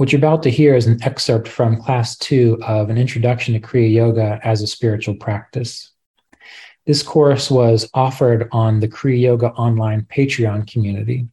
[0.00, 3.60] What you're about to hear is an excerpt from class two of an introduction to
[3.60, 5.90] Kriya Yoga as a spiritual practice.
[6.86, 11.28] This course was offered on the Kriya Yoga online Patreon community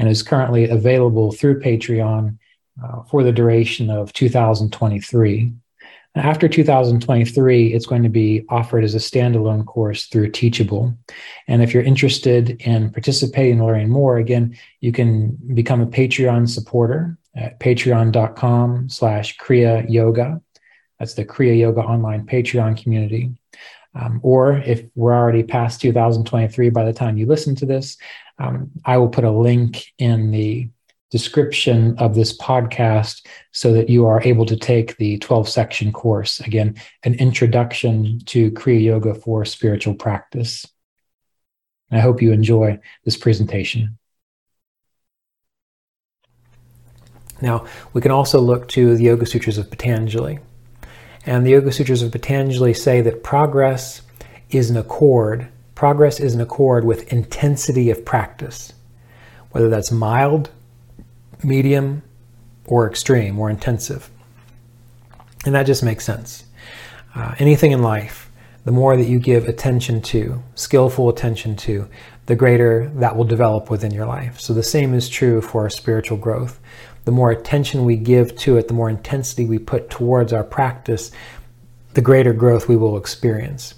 [0.00, 2.38] and is currently available through Patreon
[2.82, 5.52] uh, for the duration of 2023.
[6.16, 10.92] After 2023, it's going to be offered as a standalone course through Teachable.
[11.46, 16.48] And if you're interested in participating and learning more, again, you can become a Patreon
[16.48, 20.40] supporter at patreon.com slash Kriya Yoga.
[20.98, 23.36] That's the Kriya Yoga online Patreon community.
[23.94, 27.96] Um, or if we're already past 2023 by the time you listen to this,
[28.38, 30.68] um, I will put a link in the
[31.10, 36.40] description of this podcast so that you are able to take the 12 section course.
[36.40, 40.66] Again, an introduction to Kriya Yoga for spiritual practice.
[41.90, 43.97] I hope you enjoy this presentation.
[47.40, 50.38] Now, we can also look to the Yoga Sutras of Patanjali.
[51.24, 54.02] And the Yoga Sutras of Patanjali say that progress
[54.50, 55.48] is an accord.
[55.74, 58.72] Progress is an accord with intensity of practice,
[59.50, 60.50] whether that's mild,
[61.44, 62.02] medium,
[62.64, 64.10] or extreme or intensive.
[65.44, 66.44] And that just makes sense.
[67.14, 68.30] Uh, anything in life,
[68.64, 71.88] the more that you give attention to, skillful attention to,
[72.26, 74.38] the greater that will develop within your life.
[74.38, 76.60] So the same is true for spiritual growth
[77.08, 81.10] the more attention we give to it, the more intensity we put towards our practice,
[81.94, 83.76] the greater growth we will experience.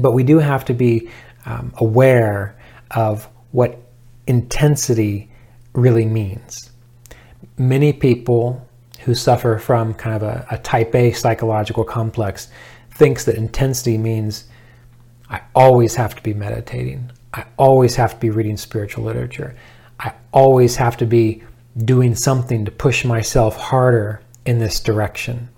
[0.00, 1.08] But we do have to be
[1.44, 2.58] um, aware
[2.90, 3.80] of what
[4.26, 5.30] intensity
[5.72, 6.72] really means.
[7.58, 8.68] Many people
[9.04, 12.48] who suffer from kind of a, a type A psychological complex
[12.90, 14.46] thinks that intensity means
[15.30, 17.08] I always have to be meditating.
[17.32, 19.54] I always have to be reading spiritual literature.
[20.00, 21.44] I always have to be
[21.84, 25.48] doing something to push myself harder in this direction.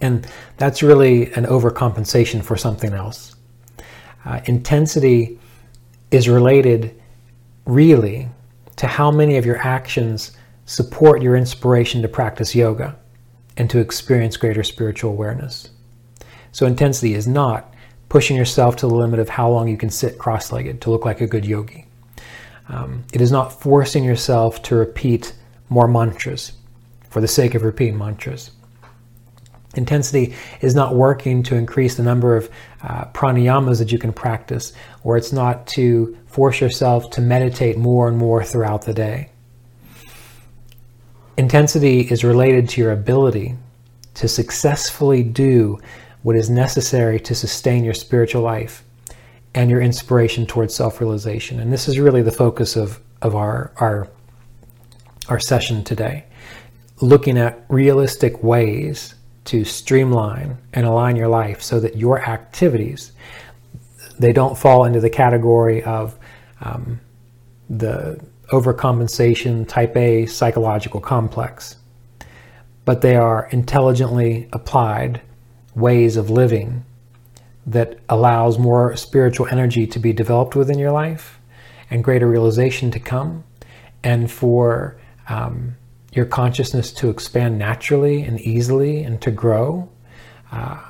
[0.00, 0.26] And
[0.56, 3.36] that's really an overcompensation for something else.
[4.24, 5.38] Uh, intensity
[6.10, 7.00] is related
[7.66, 8.28] really
[8.76, 10.32] to how many of your actions
[10.66, 12.96] support your inspiration to practice yoga
[13.56, 15.70] and to experience greater spiritual awareness.
[16.52, 17.74] So, intensity is not
[18.08, 21.04] pushing yourself to the limit of how long you can sit cross legged to look
[21.04, 21.86] like a good yogi.
[22.70, 25.34] Um, it is not forcing yourself to repeat
[25.68, 26.52] more mantras
[27.10, 28.52] for the sake of repeating mantras.
[29.74, 32.50] Intensity is not working to increase the number of
[32.82, 34.72] uh, pranayamas that you can practice,
[35.04, 39.30] or it's not to force yourself to meditate more and more throughout the day.
[41.36, 43.56] Intensity is related to your ability
[44.14, 45.78] to successfully do
[46.22, 48.84] what is necessary to sustain your spiritual life
[49.54, 51.60] and your inspiration towards self-realization.
[51.60, 54.08] And this is really the focus of, of our, our,
[55.28, 56.24] our session today.
[57.00, 59.14] Looking at realistic ways
[59.46, 63.12] to streamline and align your life so that your activities,
[64.18, 66.16] they don't fall into the category of
[66.60, 67.00] um,
[67.68, 68.20] the
[68.52, 71.76] overcompensation type A psychological complex,
[72.84, 75.20] but they are intelligently applied
[75.74, 76.84] ways of living
[77.66, 81.38] that allows more spiritual energy to be developed within your life
[81.90, 83.44] and greater realization to come,
[84.02, 84.98] and for
[85.28, 85.76] um,
[86.12, 89.88] your consciousness to expand naturally and easily and to grow
[90.52, 90.80] uh,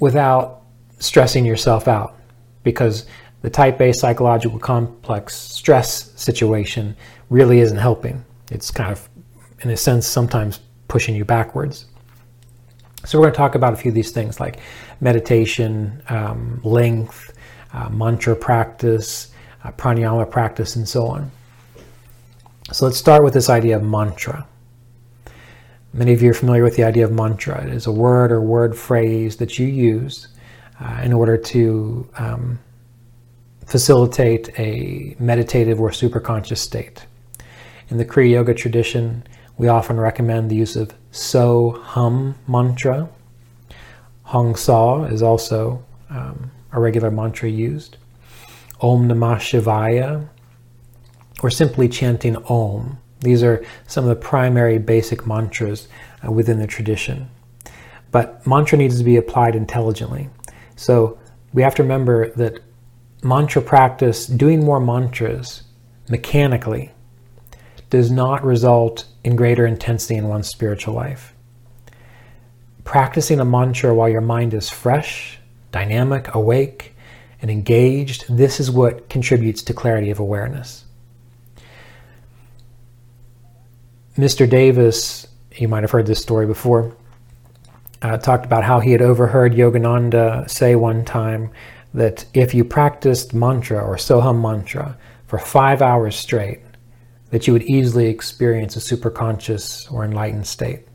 [0.00, 0.62] without
[0.98, 2.16] stressing yourself out.
[2.62, 3.06] Because
[3.42, 6.96] the type A psychological complex stress situation
[7.30, 8.24] really isn't helping.
[8.50, 9.08] It's kind of,
[9.60, 11.86] in a sense, sometimes pushing you backwards.
[13.04, 14.58] So, we're going to talk about a few of these things like
[15.00, 17.32] meditation, um, length,
[17.72, 19.30] uh, mantra practice,
[19.64, 21.30] uh, pranayama practice, and so on.
[22.72, 24.46] So, let's start with this idea of mantra.
[25.92, 27.64] Many of you are familiar with the idea of mantra.
[27.66, 30.28] It is a word or word phrase that you use
[30.80, 32.58] uh, in order to um,
[33.66, 37.06] facilitate a meditative or superconscious state.
[37.88, 39.24] In the Kriya Yoga tradition,
[39.56, 43.08] we often recommend the use of So Hum mantra.
[44.28, 47.96] Hong Sa is also um, a regular mantra used.
[48.82, 50.28] Om Namah Shivaya,
[51.42, 55.88] or simply chanting Om These are some of the primary basic mantras
[56.22, 57.30] uh, within the tradition.
[58.10, 60.28] But mantra needs to be applied intelligently.
[60.76, 61.18] So
[61.54, 62.60] we have to remember that
[63.22, 65.62] mantra practice, doing more mantras
[66.10, 66.92] mechanically,
[67.88, 71.34] does not result in greater intensity in one's spiritual life.
[72.88, 75.38] Practicing a mantra while your mind is fresh,
[75.72, 76.94] dynamic, awake,
[77.42, 80.86] and engaged, this is what contributes to clarity of awareness.
[84.16, 84.48] Mr.
[84.48, 86.96] Davis, you might have heard this story before,
[88.00, 91.50] uh, talked about how he had overheard Yogananda say one time
[91.92, 94.96] that if you practiced mantra or Soham mantra
[95.26, 96.60] for five hours straight,
[97.32, 100.87] that you would easily experience a superconscious or enlightened state.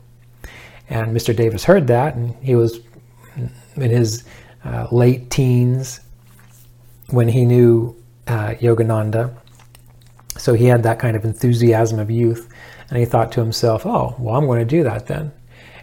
[0.88, 1.34] And Mr.
[1.34, 2.80] Davis heard that, and he was
[3.36, 4.24] in his
[4.64, 6.00] uh, late teens
[7.10, 7.96] when he knew
[8.26, 9.34] uh, Yogananda.
[10.36, 12.48] So he had that kind of enthusiasm of youth,
[12.90, 15.32] and he thought to himself, oh, well, I'm going to do that then.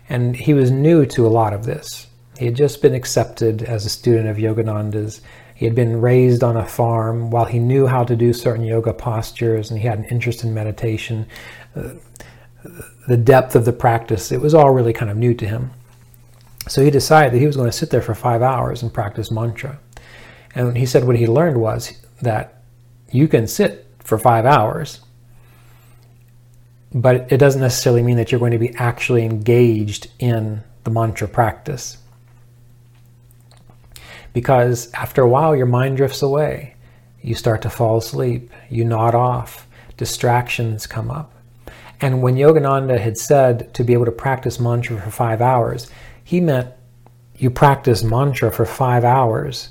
[0.09, 2.07] And he was new to a lot of this.
[2.37, 5.21] He had just been accepted as a student of Yogananda's.
[5.55, 8.93] He had been raised on a farm while he knew how to do certain yoga
[8.93, 11.27] postures and he had an interest in meditation.
[11.75, 11.89] Uh,
[13.07, 15.71] the depth of the practice, it was all really kind of new to him.
[16.67, 19.31] So he decided that he was going to sit there for five hours and practice
[19.31, 19.79] mantra.
[20.53, 22.63] And he said what he learned was that
[23.11, 25.01] you can sit for five hours,
[26.93, 31.27] but it doesn't necessarily mean that you're going to be actually engaged in the mantra
[31.27, 31.97] practice
[34.33, 36.75] because after a while your mind drifts away.
[37.21, 41.30] You start to fall asleep, you nod off, distractions come up.
[42.01, 45.89] And when Yogananda had said to be able to practice mantra for five hours,
[46.23, 46.69] he meant
[47.37, 49.69] you practice mantra for five hours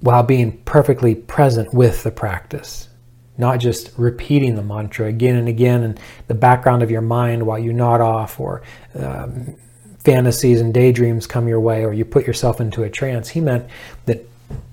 [0.00, 2.88] while being perfectly present with the practice,
[3.36, 7.58] not just repeating the mantra again and again in the background of your mind while
[7.58, 8.62] you nod off or
[8.94, 9.56] um,
[10.04, 13.28] fantasies and daydreams come your way or you put yourself into a trance.
[13.28, 13.66] He meant
[14.06, 14.24] that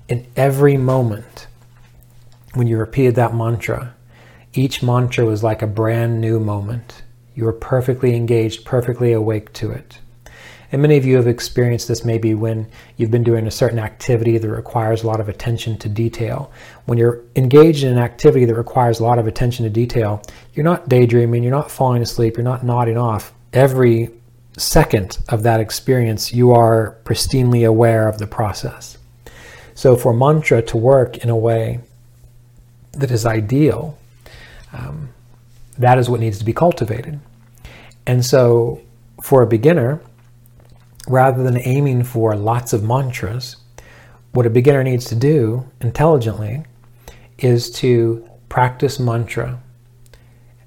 [0.08, 1.48] in every moment
[2.54, 3.95] when you repeated that mantra,
[4.56, 7.02] each mantra was like a brand new moment.
[7.34, 9.98] You were perfectly engaged, perfectly awake to it.
[10.72, 12.66] And many of you have experienced this maybe when
[12.96, 16.50] you've been doing a certain activity that requires a lot of attention to detail.
[16.86, 20.22] When you're engaged in an activity that requires a lot of attention to detail,
[20.54, 23.32] you're not daydreaming, you're not falling asleep, you're not nodding off.
[23.52, 24.10] Every
[24.56, 28.98] second of that experience, you are pristinely aware of the process.
[29.74, 31.80] So, for mantra to work in a way
[32.92, 33.98] that is ideal,
[34.76, 35.08] um,
[35.78, 37.20] that is what needs to be cultivated.
[38.06, 38.80] And so,
[39.22, 40.00] for a beginner,
[41.08, 43.56] rather than aiming for lots of mantras,
[44.32, 46.64] what a beginner needs to do intelligently
[47.38, 49.60] is to practice mantra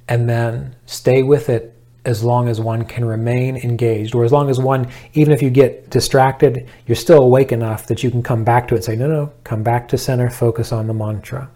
[0.07, 1.75] and then stay with it
[2.05, 5.49] as long as one can remain engaged, or as long as one, even if you
[5.49, 8.95] get distracted, you're still awake enough that you can come back to it and say,
[8.95, 11.49] no, no, come back to center, focus on the mantra.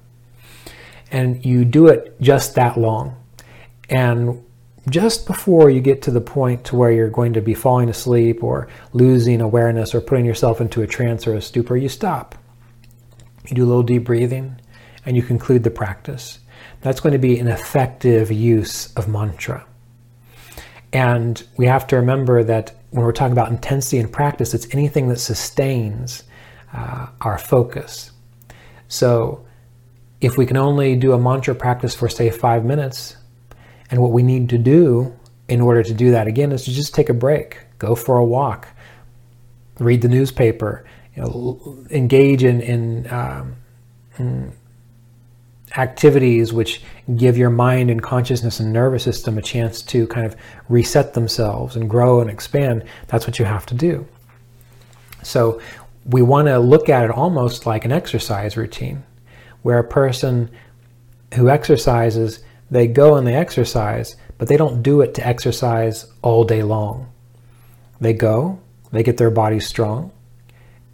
[1.13, 3.15] And you do it just that long.
[3.88, 4.44] And
[4.89, 8.44] just before you get to the point to where you're going to be falling asleep
[8.44, 12.36] or losing awareness or putting yourself into a trance or a stupor, you stop.
[13.48, 14.60] You do a little deep breathing
[15.06, 16.39] and you conclude the practice.
[16.81, 19.66] That's going to be an effective use of mantra.
[20.92, 25.09] And we have to remember that when we're talking about intensity in practice, it's anything
[25.09, 26.23] that sustains
[26.73, 28.11] uh, our focus.
[28.88, 29.45] So
[30.23, 33.18] if we can only do a mantra practice for, say, five minutes,
[33.92, 35.15] and what we need to do
[35.47, 38.25] in order to do that again is to just take a break, go for a
[38.25, 38.68] walk,
[39.80, 44.53] read the newspaper, you know, engage in, in um,
[45.75, 46.81] activities which
[47.15, 50.35] give your mind and consciousness and nervous system a chance to kind of
[50.69, 54.07] reset themselves and grow and expand, that's what you have to do.
[55.23, 55.61] So
[56.06, 59.03] we want to look at it almost like an exercise routine,
[59.64, 60.50] where a person
[61.34, 66.44] who exercises, they go and they exercise, but they don't do it to exercise all
[66.44, 67.12] day long.
[68.00, 68.60] They go,
[68.92, 70.12] they get their body strong,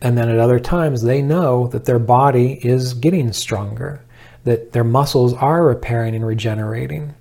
[0.01, 4.01] and then at other times they know that their body is getting stronger
[4.43, 7.13] that their muscles are repairing and regenerating.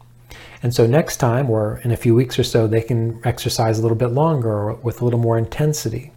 [0.62, 3.82] And so next time, or in a few weeks or so, they can exercise a
[3.82, 6.12] little bit longer or with a little more intensity.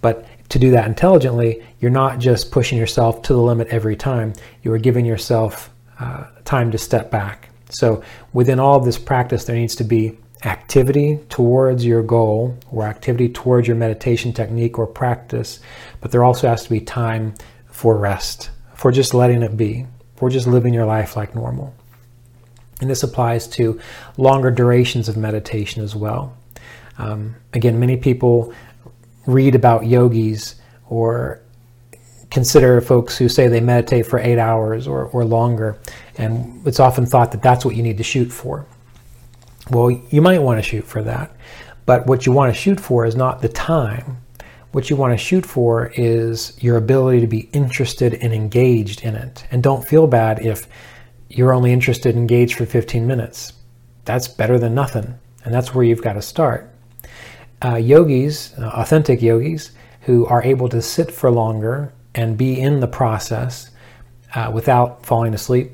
[0.00, 4.34] But to do that intelligently, you're not just pushing yourself to the limit every time.
[4.62, 7.48] You are giving yourself uh, time to step back.
[7.70, 8.02] So
[8.34, 13.30] within all of this practice, there needs to be activity towards your goal or activity
[13.30, 15.60] towards your meditation technique or practice,
[16.02, 17.34] but there also has to be time
[17.70, 21.74] for rest, for just letting it be, for just living your life like normal.
[22.82, 23.80] And this applies to
[24.18, 26.36] longer durations of meditation as well.
[26.98, 28.52] Um, again, many people
[29.26, 30.56] read about yogis
[30.88, 31.40] or
[32.30, 35.78] consider folks who say they meditate for eight hours or, or longer,
[36.16, 38.66] and it's often thought that that's what you need to shoot for.
[39.70, 41.36] Well, you might want to shoot for that,
[41.86, 44.18] but what you want to shoot for is not the time.
[44.72, 49.14] What you want to shoot for is your ability to be interested and engaged in
[49.14, 49.46] it.
[49.50, 50.66] And don't feel bad if
[51.28, 53.52] you're only interested and engaged for 15 minutes.
[54.06, 55.18] That's better than nothing.
[55.44, 56.71] And that's where you've got to start.
[57.64, 59.70] Uh, yogis, uh, authentic yogis,
[60.02, 63.70] who are able to sit for longer and be in the process
[64.34, 65.70] uh, without falling asleep,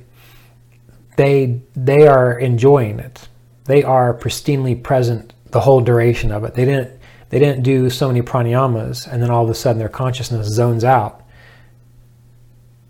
[1.16, 3.28] they they are enjoying it.
[3.64, 6.54] They are pristinely present the whole duration of it.
[6.54, 6.98] They didn't
[7.30, 10.84] they didn't do so many pranayamas and then all of a sudden their consciousness zones
[10.84, 11.22] out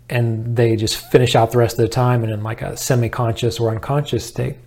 [0.09, 3.59] and they just finish out the rest of the time and in like a semi-conscious
[3.59, 4.57] or unconscious state.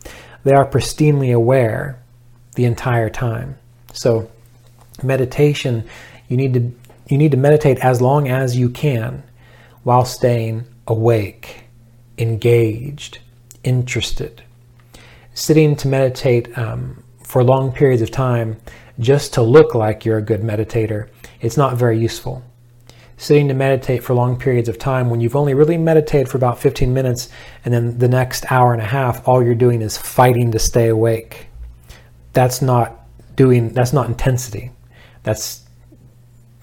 [0.44, 2.02] They are pristinely aware
[2.54, 3.58] the entire time.
[3.92, 4.30] So
[5.02, 5.88] meditation,
[6.28, 6.72] you need to
[7.08, 9.22] you need to meditate as long as you can
[9.82, 11.64] while staying awake,
[12.16, 13.18] engaged,
[13.64, 14.42] interested.
[15.34, 18.56] Sitting to meditate um, for long periods of time
[18.98, 21.08] just to look like you're a good meditator,
[21.40, 22.44] it's not very useful
[23.22, 26.58] sitting to meditate for long periods of time when you've only really meditated for about
[26.58, 27.28] 15 minutes
[27.64, 30.88] and then the next hour and a half all you're doing is fighting to stay
[30.88, 31.46] awake
[32.32, 33.01] that's not
[33.36, 34.70] doing that's not intensity.
[35.22, 35.62] That's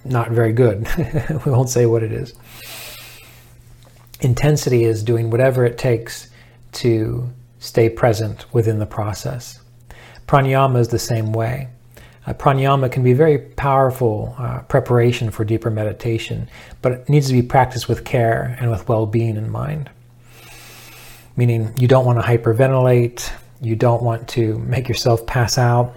[0.05, 0.87] not very good.
[1.45, 2.33] We won't say what it is.
[4.21, 6.29] Intensity is doing whatever it takes
[6.73, 9.59] to stay present within the process.
[10.27, 11.69] Pranayama is the same way.
[12.25, 16.49] Uh, pranayama can be very powerful uh, preparation for deeper meditation,
[16.81, 19.89] but it needs to be practiced with care and with well-being in mind.
[21.35, 25.95] Meaning, you don't want to hyperventilate, you don't want to make yourself pass out,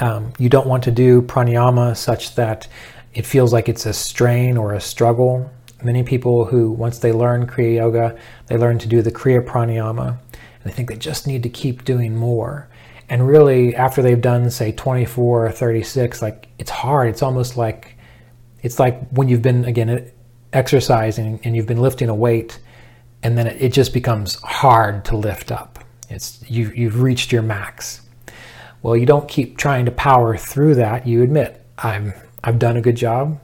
[0.00, 2.68] um, you don't want to do pranayama such that
[3.14, 5.50] it feels like it's a strain or a struggle.
[5.82, 10.08] Many people who, once they learn Kriya Yoga, they learn to do the Kriya Pranayama,
[10.08, 12.68] and they think they just need to keep doing more.
[13.08, 17.08] And really after they've done say 24 or 36 like it's hard.
[17.08, 17.96] It's almost like
[18.62, 20.10] it's like when you've been again
[20.52, 22.58] exercising and you've been lifting a weight
[23.22, 25.78] and then it, just becomes hard to lift up.
[26.08, 28.02] It's you, you've reached your max
[28.86, 32.14] well you don't keep trying to power through that you admit i'm
[32.44, 33.38] i've done a good job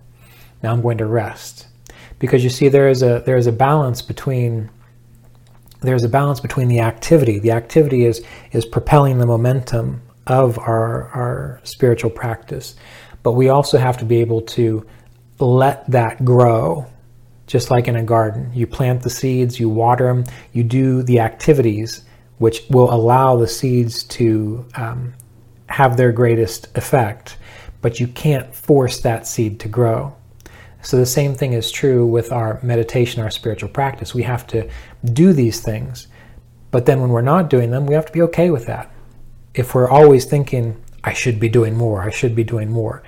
[0.62, 1.66] now i'm going to rest
[2.18, 4.70] because you see there is a there is a balance between
[5.82, 7.38] there's a balance between the activity.
[7.38, 12.76] The activity is is propelling the momentum of our our spiritual practice,
[13.22, 14.86] but we also have to be able to
[15.40, 16.86] let that grow.
[17.48, 21.18] Just like in a garden, you plant the seeds, you water them, you do the
[21.18, 22.02] activities
[22.38, 25.12] which will allow the seeds to um,
[25.72, 27.38] have their greatest effect,
[27.80, 30.14] but you can't force that seed to grow.
[30.82, 34.14] So the same thing is true with our meditation, our spiritual practice.
[34.14, 34.68] We have to
[35.12, 36.08] do these things,
[36.70, 38.92] but then when we're not doing them, we have to be okay with that.
[39.54, 43.02] If we're always thinking, I should be doing more, I should be doing more,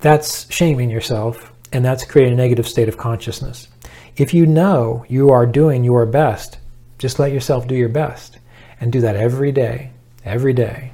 [0.00, 3.68] that's shaming yourself and that's creating a negative state of consciousness.
[4.16, 6.58] If you know you are doing your best,
[6.98, 8.38] just let yourself do your best
[8.80, 9.92] and do that every day,
[10.24, 10.93] every day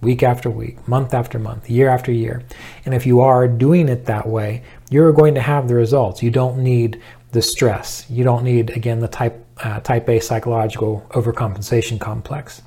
[0.00, 2.42] week after week, month after month, year after year.
[2.84, 6.22] And if you are doing it that way, you're going to have the results.
[6.22, 7.00] You don't need
[7.32, 8.06] the stress.
[8.08, 12.62] You don't need, again, the type, uh, type A psychological overcompensation complex.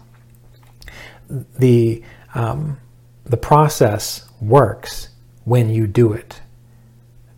[1.57, 2.03] The,
[2.35, 2.77] um,
[3.25, 5.09] the process works
[5.45, 6.41] when you do it.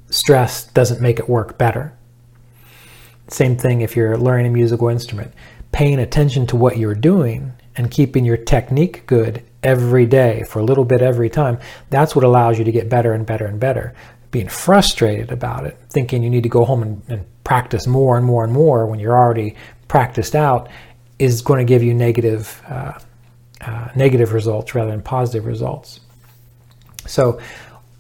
[0.09, 1.97] Stress doesn't make it work better.
[3.27, 5.33] Same thing if you're learning a musical instrument.
[5.71, 10.63] Paying attention to what you're doing and keeping your technique good every day for a
[10.63, 13.93] little bit every time, that's what allows you to get better and better and better.
[14.31, 18.25] Being frustrated about it, thinking you need to go home and, and practice more and
[18.25, 19.55] more and more when you're already
[19.88, 20.69] practiced out,
[21.19, 22.93] is going to give you negative, uh,
[23.62, 26.00] uh, negative results rather than positive results.
[27.07, 27.39] So,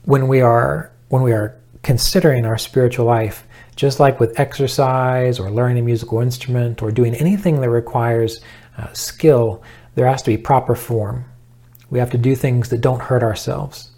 [0.03, 3.45] when we are when we are considering our spiritual life,
[3.75, 8.41] just like with exercise or learning a musical instrument or doing anything that requires
[8.77, 9.63] uh, skill,
[9.95, 11.25] there has to be proper form.
[11.95, 13.91] We have to do things that don't hurt ourselves.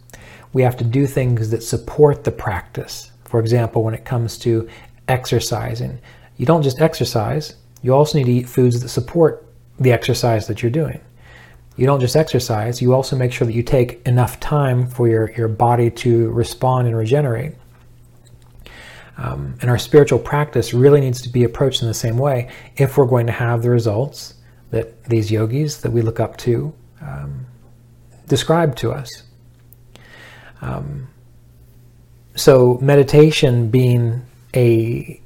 [0.54, 3.10] We have to do things that support the practice.
[3.26, 4.70] For example, when it comes to
[5.08, 5.98] exercising,
[6.38, 9.48] you don't just exercise, you also need to eat foods that support
[9.80, 11.02] the exercise that you're doing.
[11.76, 15.32] You don't just exercise, you also make sure that you take enough time for your,
[15.32, 17.56] your body to respond and regenerate.
[19.18, 22.96] Um, and our spiritual practice really needs to be approached in the same way if
[22.96, 24.36] we're going to have the results
[24.70, 27.48] that these yogis that we look up to um,
[28.28, 29.24] describe to us.
[30.62, 31.08] Um,
[32.36, 35.22] so, meditation being a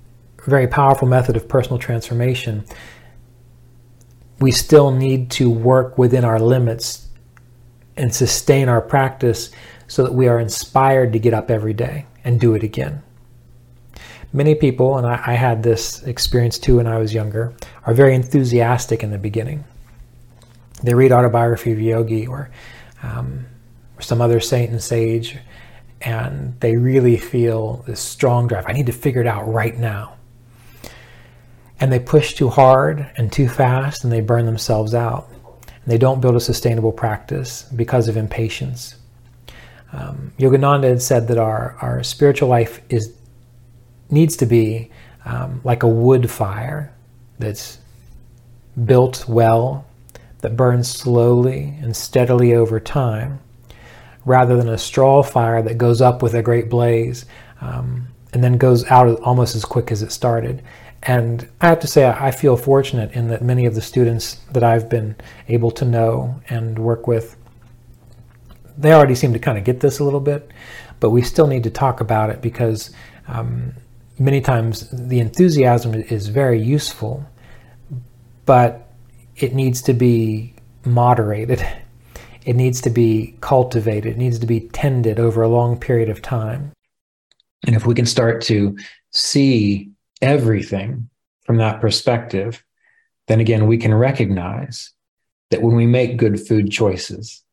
[0.46, 2.65] very powerful method of personal transformation,
[4.39, 7.08] we still need to work within our limits
[7.98, 9.51] and sustain our practice
[9.88, 13.03] so that we are inspired to get up every day and do it again.
[14.34, 17.53] Many people, and I, I had this experience too when I was younger,
[17.86, 19.65] are very enthusiastic in the beginning.
[20.84, 22.50] They read Autobiography of Yogi or,
[23.03, 23.46] um,
[23.98, 25.38] or some other saint and sage,
[26.01, 28.65] and they really feel this strong drive.
[28.67, 30.15] I need to figure it out right now.
[31.79, 35.29] And they push too hard and too fast, and they burn themselves out.
[35.31, 38.96] And they don't build a sustainable practice because of impatience.
[39.93, 43.13] Um, Yogananda had said that our, our spiritual life is
[44.10, 44.91] needs to be
[45.25, 46.93] um, like a wood fire
[47.39, 47.79] that's
[48.86, 49.86] built well,
[50.41, 53.39] that burns slowly and steadily over time,
[54.25, 57.25] rather than a straw fire that goes up with a great blaze
[57.62, 60.63] um, and then goes out almost as quick as it started.
[61.03, 64.63] And I have to say, I feel fortunate in that many of the students that
[64.63, 65.15] I've been
[65.48, 67.36] able to know and work with,
[68.77, 70.51] they already seem to kind of get this a little bit,
[71.00, 72.91] but we still need to talk about it because
[73.27, 73.74] um,
[74.19, 77.25] many times the enthusiasm is very useful,
[78.45, 78.80] but
[79.41, 80.53] it needs to be
[80.86, 81.65] moderated.
[82.45, 84.13] It needs to be cultivated.
[84.13, 86.71] It needs to be tended over a long period of time.
[87.67, 88.77] And if we can start to
[89.12, 91.10] see everything
[91.45, 92.63] from that perspective,
[93.27, 94.91] then again, we can recognize
[95.51, 97.43] that when we make good food choices,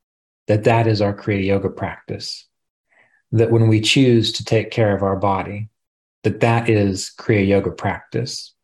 [0.47, 2.47] that that is our Kriya Yoga practice.
[3.33, 5.69] That when we choose to take care of our body,
[6.23, 8.55] that that is Kriya Yoga practice.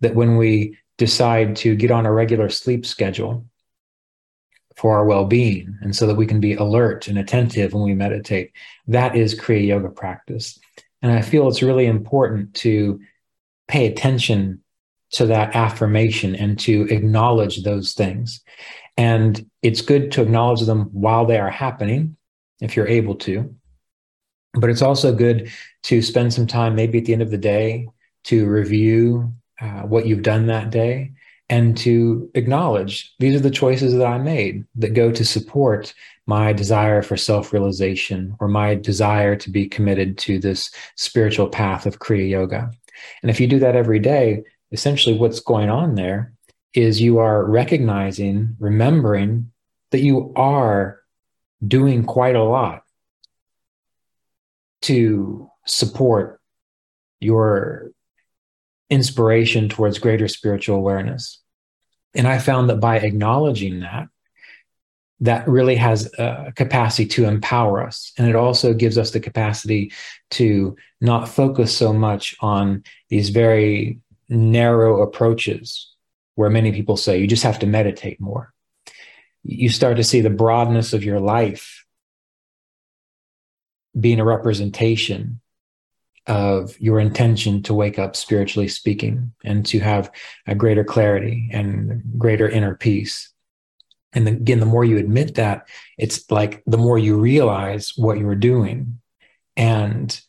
[0.00, 3.46] That when we decide to get on a regular sleep schedule
[4.76, 8.52] for our well-being and so that we can be alert and attentive when we meditate,
[8.86, 10.58] that is Kriya Yoga practice.
[11.02, 13.00] And I feel it's really important to
[13.68, 14.62] pay attention
[15.12, 18.42] to that affirmation and to acknowledge those things.
[18.96, 22.16] And it's good to acknowledge them while they are happening,
[22.60, 23.54] if you're able to.
[24.54, 25.50] But it's also good
[25.84, 27.88] to spend some time, maybe at the end of the day,
[28.24, 31.12] to review uh, what you've done that day
[31.48, 35.94] and to acknowledge these are the choices that I made that go to support
[36.26, 41.86] my desire for self realization or my desire to be committed to this spiritual path
[41.86, 42.70] of Kriya Yoga.
[43.22, 44.42] And if you do that every day,
[44.72, 46.32] essentially what's going on there
[46.74, 49.52] is you are recognizing, remembering
[49.92, 51.00] that you are
[51.66, 52.82] doing quite a lot
[54.82, 56.40] to support
[57.20, 57.92] your
[58.90, 61.40] inspiration towards greater spiritual awareness.
[62.14, 64.08] And I found that by acknowledging that,
[65.20, 68.12] that really has a capacity to empower us.
[68.18, 69.92] And it also gives us the capacity
[70.32, 75.92] to not focus so much on these very narrow approaches
[76.34, 78.52] where many people say you just have to meditate more.
[79.42, 81.84] You start to see the broadness of your life
[83.98, 85.40] being a representation
[86.26, 90.10] of your intention to wake up spiritually speaking and to have
[90.46, 93.32] a greater clarity and greater inner peace.
[94.12, 98.34] And again, the more you admit that, it's like the more you realize what you're
[98.34, 99.00] doing
[99.56, 100.20] and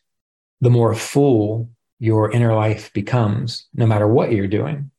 [0.62, 4.92] the more full your inner life becomes, no matter what you're doing.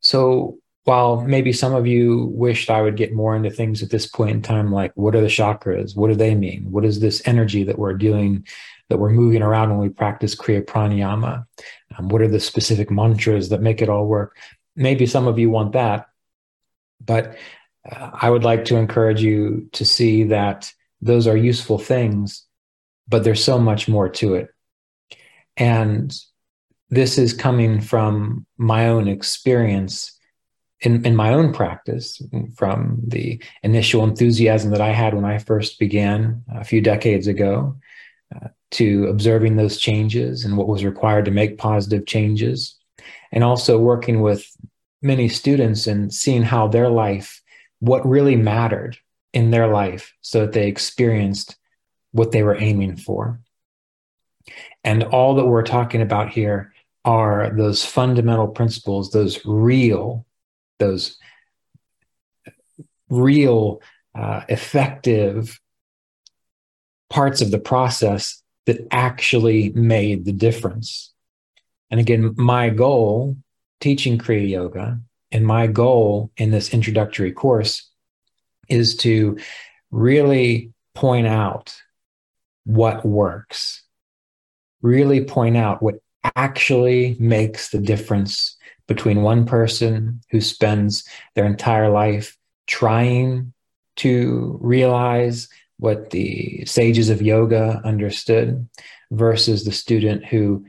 [0.00, 4.06] So while maybe some of you wished I would get more into things at this
[4.06, 5.96] point in time, like what are the chakras?
[5.96, 6.70] What do they mean?
[6.70, 8.46] What is this energy that we're doing,
[8.88, 11.46] that we're moving around when we practice Kriya Pranayama?
[11.96, 14.36] Um, what are the specific mantras that make it all work?
[14.76, 16.06] Maybe some of you want that,
[17.04, 17.36] but
[17.90, 22.44] uh, I would like to encourage you to see that those are useful things,
[23.08, 24.48] but there's so much more to it.
[25.56, 26.14] And
[26.90, 30.18] this is coming from my own experience
[30.80, 32.22] in, in my own practice
[32.54, 37.76] from the initial enthusiasm that I had when I first began a few decades ago
[38.70, 42.76] to observing those changes and what was required to make positive changes,
[43.32, 44.46] and also working with
[45.00, 47.42] many students and seeing how their life,
[47.80, 48.98] what really mattered
[49.32, 51.56] in their life, so that they experienced
[52.12, 53.40] what they were aiming for.
[54.84, 56.72] And all that we're talking about here
[57.04, 60.24] are those fundamental principles, those real
[60.78, 61.16] those
[63.08, 63.80] real
[64.14, 65.60] uh, effective
[67.10, 71.14] parts of the process that actually made the difference.
[71.90, 73.38] And again, my goal
[73.80, 75.00] teaching Kriya Yoga
[75.32, 77.88] and my goal in this introductory course
[78.68, 79.38] is to
[79.90, 81.74] really point out
[82.64, 83.84] what works,
[84.82, 85.94] really point out what
[86.36, 91.04] actually makes the difference between one person who spends
[91.34, 93.54] their entire life trying
[93.96, 98.68] to realize what the sages of yoga understood
[99.10, 100.64] versus the student who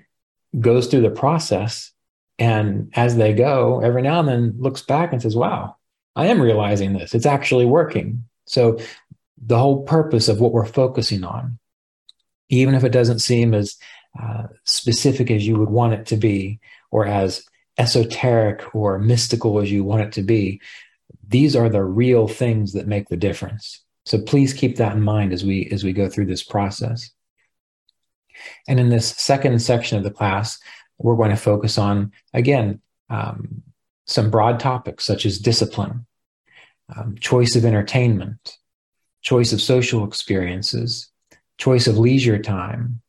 [0.59, 1.91] goes through the process
[2.37, 5.75] and as they go every now and then looks back and says wow
[6.15, 7.15] i am realizing this.
[7.15, 8.25] It's actually working.
[8.45, 8.79] So
[9.41, 11.57] the whole purpose of what we're focusing on
[12.49, 13.77] even if it doesn't seem as
[14.21, 16.59] uh, specific as you would want it to be
[16.91, 17.45] or as
[17.77, 20.59] esoteric or mystical as you want it to be
[21.27, 25.33] these are the real things that make the difference so please keep that in mind
[25.33, 27.11] as we as we go through this process
[28.67, 30.59] and in this second section of the class
[30.97, 33.61] we're going to focus on again um,
[34.05, 36.05] some broad topics such as discipline
[36.95, 38.57] um, choice of entertainment
[39.21, 41.11] choice of social experiences
[41.57, 43.01] choice of leisure time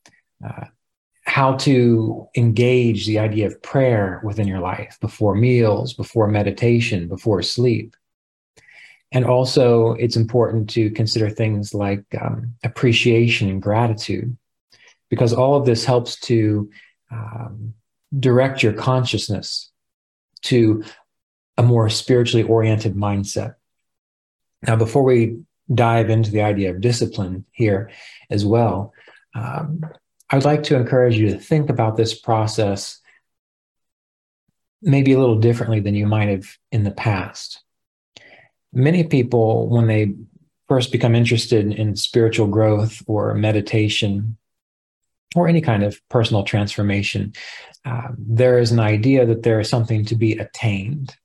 [0.44, 0.64] uh,
[1.30, 7.40] how to engage the idea of prayer within your life before meals, before meditation, before
[7.40, 7.94] sleep.
[9.12, 14.36] And also, it's important to consider things like um, appreciation and gratitude,
[15.08, 16.70] because all of this helps to
[17.10, 17.74] um,
[18.18, 19.70] direct your consciousness
[20.42, 20.84] to
[21.56, 23.56] a more spiritually oriented mindset.
[24.66, 25.40] Now, before we
[25.72, 27.90] dive into the idea of discipline here
[28.30, 28.94] as well,
[29.34, 29.84] um,
[30.28, 33.00] I would like to encourage you to think about this process
[34.82, 37.62] maybe a little differently than you might have in the past.
[38.72, 40.14] Many people, when they
[40.68, 44.36] first become interested in spiritual growth or meditation
[45.34, 47.32] or any kind of personal transformation,
[47.84, 51.16] uh, there is an idea that there is something to be attained,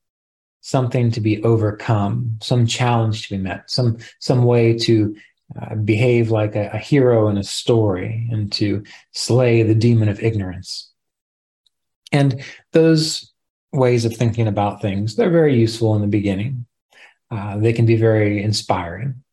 [0.62, 5.16] something to be overcome, some challenge to be met, some some way to
[5.62, 10.24] uh, behave like a, a hero in a story and to slay the demon of
[10.24, 10.92] ignorance.
[12.12, 13.32] And those
[13.72, 16.65] ways of thinking about things, they're very useful in the beginning.
[17.32, 19.24] Uh, they can be very inspiring.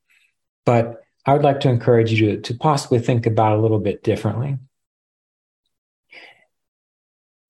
[0.64, 4.02] But I would like to encourage you to, to possibly think about a little bit
[4.02, 4.58] differently.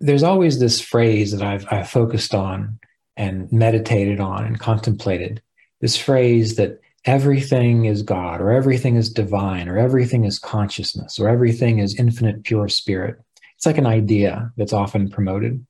[0.00, 2.80] There's always this phrase that I've, I've focused on
[3.16, 5.42] and meditated on and contemplated
[5.80, 11.28] this phrase that everything is God, or everything is divine, or everything is consciousness, or
[11.28, 13.16] everything is infinite pure spirit.
[13.56, 15.66] It's like an idea that's often promoted.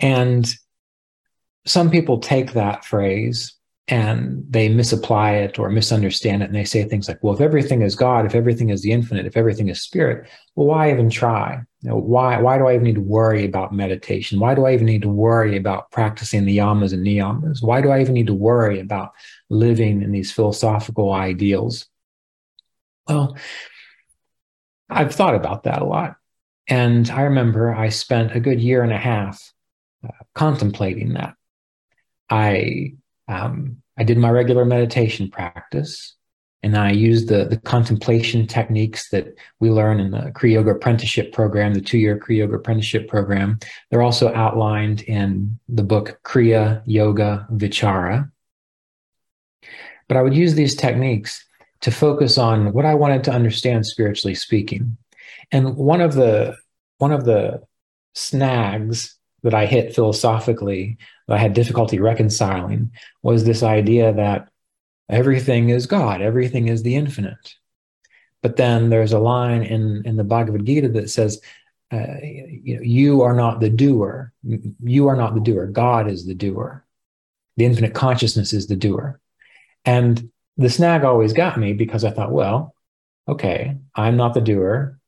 [0.00, 0.46] And
[1.66, 3.54] some people take that phrase
[3.88, 7.82] and they misapply it or misunderstand it and they say things like well if everything
[7.82, 11.60] is god if everything is the infinite if everything is spirit well why even try?
[11.82, 14.40] You know, why why do i even need to worry about meditation?
[14.40, 17.62] Why do i even need to worry about practicing the yamas and niyamas?
[17.62, 19.12] Why do i even need to worry about
[19.50, 21.86] living in these philosophical ideals?
[23.06, 23.36] Well
[24.90, 26.16] i've thought about that a lot.
[26.66, 29.52] And i remember i spent a good year and a half
[30.04, 31.35] uh, contemplating that
[32.30, 32.92] i
[33.28, 36.14] um, I did my regular meditation practice,
[36.62, 41.32] and I used the, the contemplation techniques that we learn in the Kriya Yoga Apprenticeship
[41.32, 43.58] Program, the two year Kriya Yoga Apprenticeship Program.
[43.90, 48.30] They're also outlined in the book Kriya Yoga Vichara.
[50.08, 51.44] But I would use these techniques
[51.80, 54.96] to focus on what I wanted to understand spiritually speaking.
[55.52, 56.56] And one of the
[56.98, 57.62] one of the
[58.14, 64.48] snags that I hit philosophically that I had difficulty reconciling was this idea that
[65.08, 67.54] everything is God, everything is the infinite.
[68.42, 71.40] But then there's a line in, in the Bhagavad Gita that says,
[71.92, 74.32] uh, you, know, you are not the doer.
[74.82, 75.66] You are not the doer.
[75.66, 76.84] God is the doer.
[77.56, 79.20] The infinite consciousness is the doer.
[79.84, 82.74] And the snag always got me because I thought, well,
[83.28, 84.98] okay, I'm not the doer.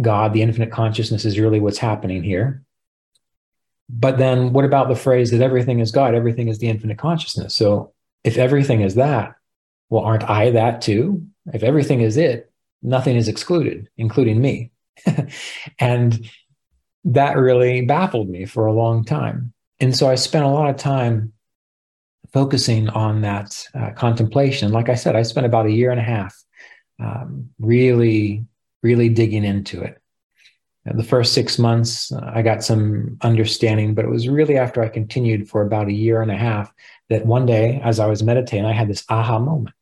[0.00, 2.62] God, the infinite consciousness is really what's happening here.
[3.88, 7.54] But then what about the phrase that everything is God, everything is the infinite consciousness?
[7.54, 7.92] So
[8.22, 9.34] if everything is that,
[9.90, 11.26] well, aren't I that too?
[11.52, 12.50] If everything is it,
[12.82, 14.70] nothing is excluded, including me.
[15.78, 16.28] and
[17.04, 19.52] that really baffled me for a long time.
[19.80, 21.32] And so I spent a lot of time
[22.32, 24.72] focusing on that uh, contemplation.
[24.72, 26.34] Like I said, I spent about a year and a half
[26.98, 28.46] um, really,
[28.82, 30.00] really digging into it
[30.84, 35.48] the first six months, I got some understanding, but it was really after I continued
[35.48, 36.70] for about a year and a half
[37.08, 39.74] that one day, as I was meditating, I had this aha moment.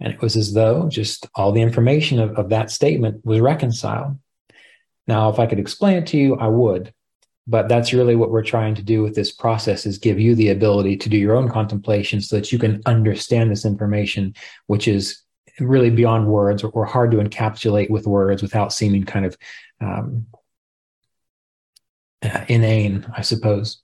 [0.00, 4.18] And it was as though just all the information of, of that statement was reconciled.
[5.06, 6.92] Now, if I could explain it to you, I would.
[7.50, 10.50] but that's really what we're trying to do with this process is give you the
[10.50, 14.34] ability to do your own contemplation so that you can understand this information
[14.68, 15.22] which is
[15.58, 19.36] really beyond words or, or hard to encapsulate with words without seeming kind of
[19.80, 20.26] um,
[22.22, 23.82] inane i suppose.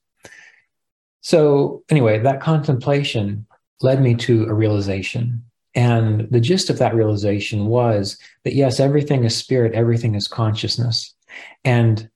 [1.21, 3.47] So anyway that contemplation
[3.83, 5.43] led me to a realization.
[5.75, 11.15] And the gist of that realization was that yes everything is spirit everything is consciousness.
[11.65, 12.09] And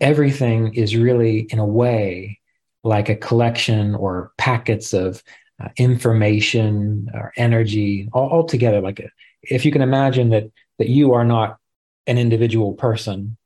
[0.00, 2.40] everything is really, in a way,
[2.84, 5.22] like a collection or packets of
[5.62, 8.80] uh, information or energy all, all together.
[8.80, 9.10] Like a,
[9.42, 11.58] if you can imagine that that you are not
[12.06, 13.36] an individual person,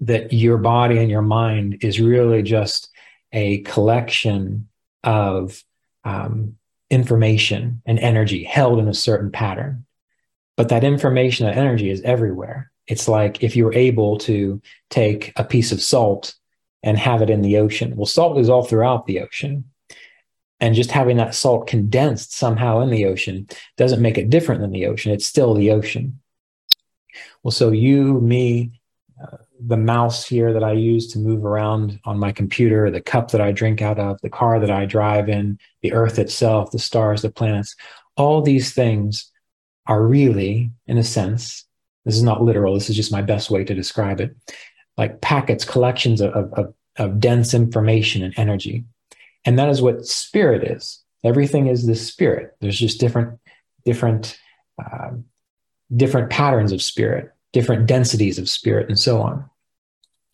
[0.00, 2.90] that your body and your mind is really just
[3.32, 4.68] a collection
[5.02, 5.62] of
[6.04, 6.56] um,
[6.90, 9.84] information and energy held in a certain pattern.
[10.56, 12.70] But that information and energy is everywhere.
[12.86, 16.34] It's like if you're able to take a piece of salt
[16.82, 17.96] and have it in the ocean.
[17.96, 19.64] Well, salt is all throughout the ocean.
[20.60, 24.70] And just having that salt condensed somehow in the ocean doesn't make it different than
[24.70, 25.12] the ocean.
[25.12, 26.20] It's still the ocean.
[27.42, 28.80] Well, so you, me,
[29.64, 33.40] the mouse here that I use to move around on my computer, the cup that
[33.40, 37.22] I drink out of, the car that I drive in, the earth itself, the stars,
[37.22, 37.74] the planets,
[38.16, 39.30] all these things
[39.86, 41.64] are really, in a sense,
[42.04, 42.74] this is not literal.
[42.74, 44.36] This is just my best way to describe it.
[44.96, 48.84] Like packets, collections of, of, of dense information and energy.
[49.44, 51.02] And that is what spirit is.
[51.24, 52.56] Everything is the spirit.
[52.60, 53.38] There's just different,
[53.84, 54.38] different,
[54.82, 55.10] uh,
[55.94, 59.48] different patterns of spirit, different densities of spirit, and so on.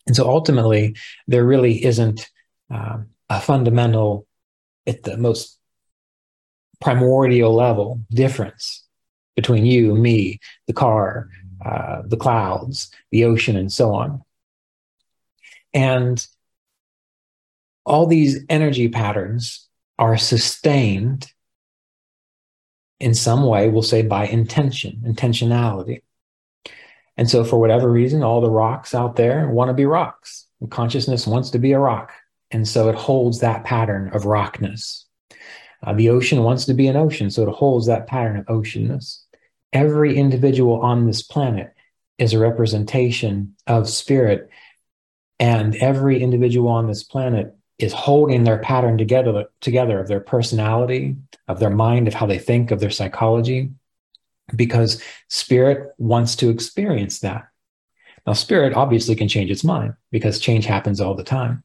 [0.07, 0.93] And so ultimately,
[1.25, 2.29] there really isn't
[2.69, 4.27] um, a fundamental,
[4.85, 5.57] at the most
[6.81, 8.83] primordial level, difference
[9.37, 11.29] between you, me, the car,
[11.65, 14.21] uh, the clouds, the ocean, and so on.
[15.73, 16.27] And
[17.85, 21.31] all these energy patterns are sustained
[22.99, 26.01] in some way, we'll say by intention, intentionality.
[27.17, 30.47] And so, for whatever reason, all the rocks out there want to be rocks.
[30.69, 32.11] Consciousness wants to be a rock.
[32.51, 35.05] And so it holds that pattern of rockness.
[35.85, 39.23] Uh, the ocean wants to be an ocean, so it holds that pattern of oceanness
[39.73, 41.73] every individual on this planet
[42.17, 44.49] is a representation of spirit.
[45.39, 51.15] And every individual on this planet is holding their pattern together, together of their personality,
[51.47, 53.71] of their mind, of how they think, of their psychology,
[54.55, 57.47] because spirit wants to experience that.
[58.25, 61.63] Now, spirit obviously can change its mind because change happens all the time.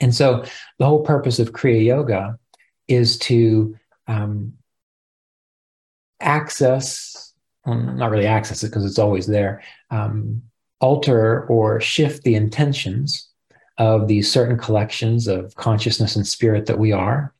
[0.00, 0.44] And so
[0.78, 2.38] the whole purpose of Kriya Yoga
[2.86, 4.54] is to um,
[6.20, 7.32] access,
[7.64, 10.42] um, not really access it because it's always there, um,
[10.80, 13.28] alter or shift the intentions
[13.78, 17.34] of these certain collections of consciousness and spirit that we are,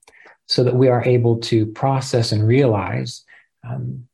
[0.46, 3.24] so that we are able to process and realize
[3.68, 4.07] um,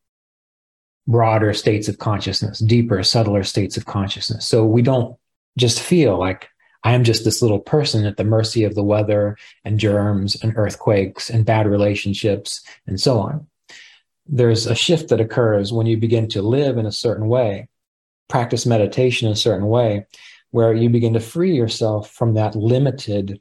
[1.06, 4.46] broader states of consciousness, deeper, subtler states of consciousness.
[4.46, 5.16] So we don't
[5.56, 6.48] just feel like
[6.82, 10.52] I am just this little person at the mercy of the weather and germs and
[10.56, 13.46] earthquakes and bad relationships and so on
[14.26, 17.68] there's a shift that occurs when you begin to live in a certain way,
[18.28, 20.06] practice meditation in a certain way,
[20.50, 23.40] where you begin to free yourself from that limited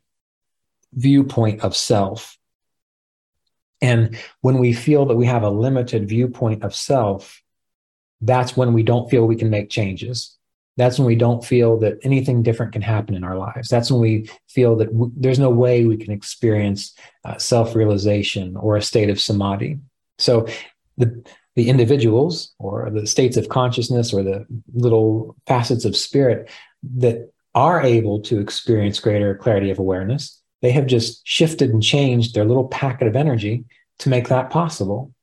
[0.94, 2.38] viewpoint of self.
[3.82, 7.42] And when we feel that we have a limited viewpoint of self,
[8.26, 10.38] that's when we don't feel we can make changes.
[10.76, 13.70] That's when we don't feel that anything different can happen in our lives.
[13.70, 18.58] That's when we feel that w- there's no way we can experience uh, self realization
[18.58, 19.80] or a state of samadhi.
[20.18, 20.48] So
[20.98, 21.24] the
[21.56, 26.50] the individuals or the states of consciousness or the little facets of spirit
[26.96, 32.34] that are able to experience greater clarity of awareness they have just shifted and changed
[32.34, 33.66] their little packet of energy
[34.00, 35.14] to make that possible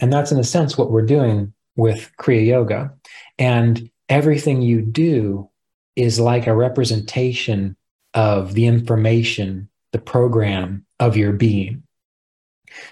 [0.00, 2.92] and that's in a sense what we're doing with kriya yoga
[3.38, 5.48] and everything you do
[5.96, 7.74] is like a representation
[8.12, 11.82] of the information the program of your being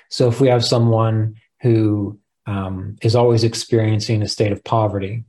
[0.08, 5.24] so if we have someone who um, is always experiencing a state of poverty,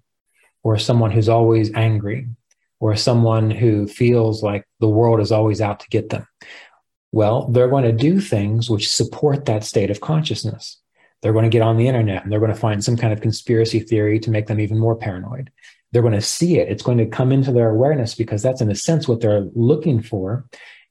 [0.63, 2.27] or someone who's always angry,
[2.79, 6.27] or someone who feels like the world is always out to get them.
[7.11, 10.77] Well, they're going to do things which support that state of consciousness.
[11.21, 13.21] They're going to get on the internet and they're going to find some kind of
[13.21, 15.51] conspiracy theory to make them even more paranoid.
[15.91, 16.69] They're going to see it.
[16.69, 20.01] It's going to come into their awareness because that's, in a sense, what they're looking
[20.01, 20.45] for.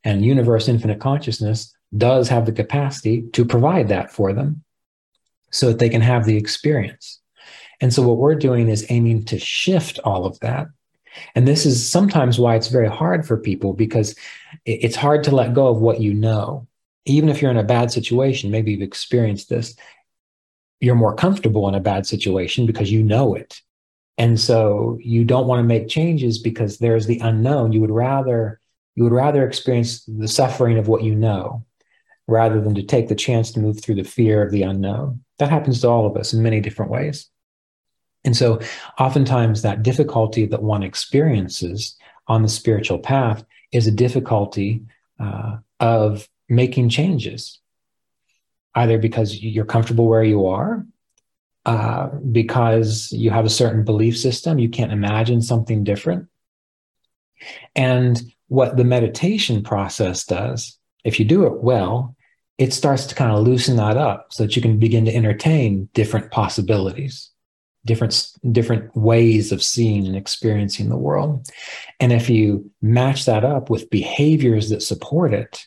[0.04, 4.62] And universe infinite consciousness does have the capacity to provide that for them
[5.50, 7.20] so that they can have the experience.
[7.80, 10.66] And so what we're doing is aiming to shift all of that
[11.34, 14.14] And this is sometimes why it's very hard for people because
[14.64, 16.66] it's hard to let go of what you know.
[17.04, 19.76] Even if you're in a bad situation, maybe you've experienced this,
[20.80, 23.60] you're more comfortable in a bad situation because you know it.
[24.18, 27.72] And so you don't want to make changes because there's the unknown.
[27.72, 28.60] You would rather
[28.94, 31.64] you would rather experience the suffering of what you know
[32.26, 35.22] rather than to take the chance to move through the fear of the unknown.
[35.38, 37.28] That happens to all of us in many different ways.
[38.24, 38.60] And so,
[38.98, 44.82] oftentimes, that difficulty that one experiences on the spiritual path is a difficulty
[45.20, 47.60] uh, of making changes,
[48.76, 50.86] either because you're comfortable where you are,
[51.64, 56.28] uh, because you have a certain belief system, you can't imagine something different.
[57.74, 62.14] And what the meditation process does, if you do it well,
[62.58, 65.88] it starts to kind of loosen that up so that you can begin to entertain
[65.92, 67.30] different possibilities
[67.86, 71.46] different different ways of seeing and experiencing the world
[72.00, 75.64] and if you match that up with behaviors that support it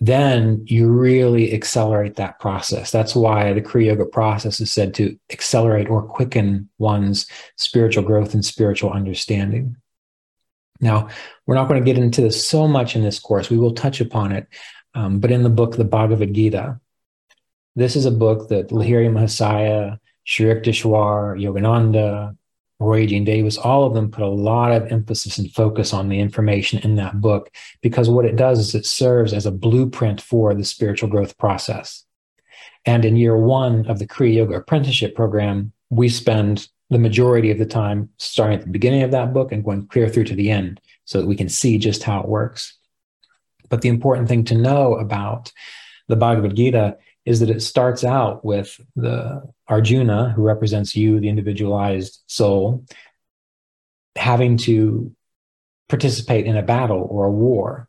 [0.00, 2.90] then you really accelerate that process.
[2.90, 7.26] That's why the kriya yoga process is said to accelerate or quicken one's
[7.56, 9.76] spiritual growth and spiritual understanding.
[10.80, 11.08] Now
[11.46, 13.50] we're not going to get into this so much in this course.
[13.50, 14.48] We will touch upon it
[14.94, 16.80] um, but in the book the bhagavad gita
[17.76, 22.36] this is a book that lahiri mahasaya Sri Yukteswar, Yogananda,
[22.80, 26.18] Roy Eugene Davis, all of them put a lot of emphasis and focus on the
[26.18, 27.50] information in that book
[27.82, 32.04] because what it does is it serves as a blueprint for the spiritual growth process.
[32.84, 37.58] And in year one of the Kriya Yoga apprenticeship program, we spend the majority of
[37.58, 40.50] the time starting at the beginning of that book and going clear through to the
[40.50, 42.76] end so that we can see just how it works.
[43.70, 45.52] But the important thing to know about
[46.08, 51.28] the Bhagavad Gita is that it starts out with the Arjuna, who represents you, the
[51.28, 52.84] individualized soul,
[54.16, 55.14] having to
[55.88, 57.88] participate in a battle or a war.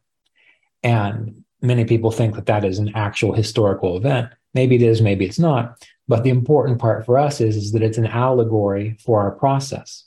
[0.83, 4.29] And many people think that that is an actual historical event.
[4.53, 5.85] Maybe it is, maybe it's not.
[6.07, 10.05] But the important part for us is, is that it's an allegory for our process.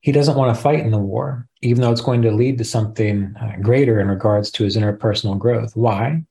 [0.00, 2.64] He doesn't want to fight in the war, even though it's going to lead to
[2.64, 5.74] something uh, greater in regards to his interpersonal growth.
[5.74, 6.22] Why?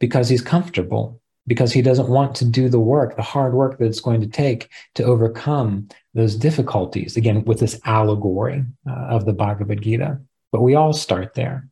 [0.00, 3.86] Because he's comfortable because he doesn't want to do the work, the hard work that
[3.86, 7.16] it's going to take to overcome those difficulties.
[7.16, 10.20] Again, with this allegory uh, of the Bhagavad Gita.
[10.50, 11.68] But we all start there.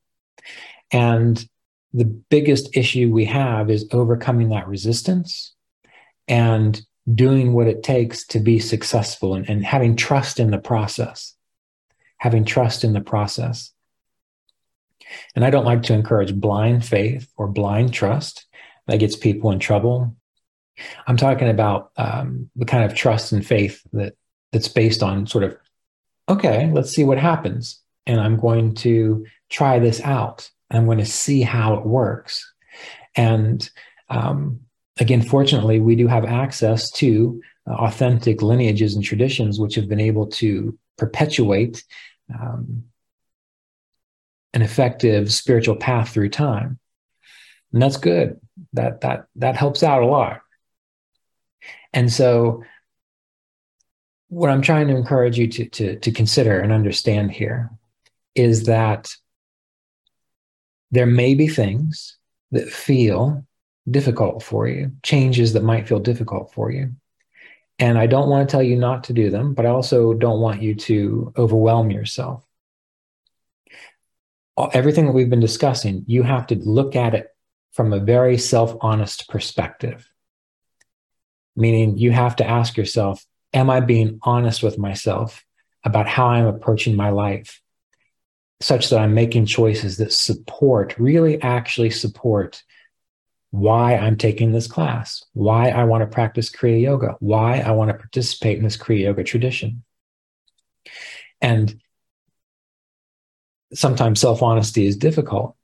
[0.90, 1.44] And
[1.92, 5.54] the biggest issue we have is overcoming that resistance
[6.28, 6.80] and
[7.12, 11.34] doing what it takes to be successful and, and having trust in the process.
[12.18, 13.72] Having trust in the process.
[15.34, 18.46] And I don't like to encourage blind faith or blind trust
[18.86, 20.16] that gets people in trouble.
[21.06, 24.14] I'm talking about um, the kind of trust and faith that
[24.52, 25.56] that's based on sort of,
[26.28, 30.50] okay, let's see what happens, and I'm going to try this out.
[30.70, 32.52] I'm going to see how it works,
[33.14, 33.68] and
[34.08, 34.60] um,
[34.98, 40.00] again, fortunately, we do have access to uh, authentic lineages and traditions which have been
[40.00, 41.84] able to perpetuate
[42.32, 42.84] um,
[44.52, 46.78] an effective spiritual path through time
[47.72, 48.40] and that's good
[48.74, 50.40] that that that helps out a lot.
[51.92, 52.62] And so
[54.34, 57.70] what i'm trying to encourage you to to, to consider and understand here
[58.34, 59.14] is that
[60.90, 62.16] there may be things
[62.50, 63.46] that feel
[63.88, 66.92] difficult for you changes that might feel difficult for you.
[67.78, 70.40] And i don't want to tell you not to do them but i also don't
[70.40, 72.44] want you to overwhelm yourself.
[74.72, 77.33] Everything that we've been discussing you have to look at it
[77.74, 80.08] from a very self honest perspective.
[81.56, 85.44] Meaning, you have to ask yourself, Am I being honest with myself
[85.84, 87.60] about how I'm approaching my life,
[88.60, 92.62] such that I'm making choices that support, really actually support
[93.50, 97.90] why I'm taking this class, why I want to practice Kriya Yoga, why I want
[97.90, 99.84] to participate in this Kriya Yoga tradition.
[101.40, 101.80] And
[103.72, 105.54] sometimes self honesty is difficult.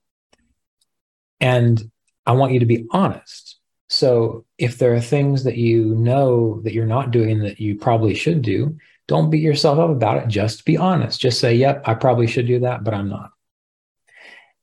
[1.40, 1.90] And
[2.30, 3.58] I want you to be honest.
[3.88, 8.14] So if there are things that you know that you're not doing that you probably
[8.14, 8.78] should do,
[9.08, 10.28] don't beat yourself up about it.
[10.28, 11.20] Just be honest.
[11.20, 13.32] Just say, yep, I probably should do that, but I'm not.